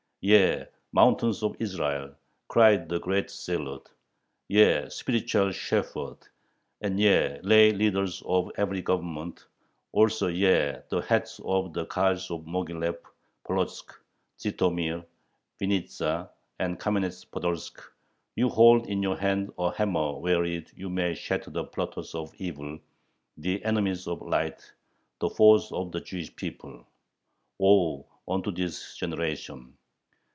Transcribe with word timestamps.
Ye 0.23 0.63
mountains 0.91 1.41
of 1.41 1.55
Israel 1.57 2.13
cried 2.47 2.87
the 2.87 2.99
great 2.99 3.31
zealot 3.31 3.89
ye 4.47 4.87
spiritual 4.89 5.51
shepherds, 5.51 6.29
and 6.79 6.99
ye 6.99 7.39
lay 7.41 7.71
leaders 7.71 8.21
of 8.27 8.51
every 8.55 8.83
Government, 8.83 9.43
also 9.91 10.27
ye, 10.27 10.73
the 10.89 11.03
heads 11.07 11.41
of 11.43 11.73
the 11.73 11.87
Kahals 11.87 12.29
of 12.29 12.45
Moghilev, 12.45 12.99
Polotzk, 13.47 13.95
Zhitomir, 14.37 15.03
Vinnitza, 15.59 16.29
and 16.59 16.79
Kamenetz 16.79 17.25
Podolsk, 17.25 17.81
you 18.35 18.47
hold 18.47 18.85
in 18.85 19.01
your 19.01 19.17
hands 19.17 19.49
a 19.57 19.71
hammer 19.73 20.19
wherewith 20.19 20.69
you 20.75 20.91
may 20.91 21.15
shatter 21.15 21.49
the 21.49 21.63
plotters 21.63 22.13
of 22.13 22.31
evil, 22.37 22.77
the 23.37 23.65
enemies 23.65 24.05
of 24.07 24.21
light, 24.21 24.71
the 25.17 25.31
foes 25.31 25.71
of 25.71 25.91
the 25.91 25.99
[Jewish] 25.99 26.35
people. 26.35 26.85
Woe 27.57 28.05
unto 28.27 28.51
this 28.51 28.95
generation! 28.97 29.79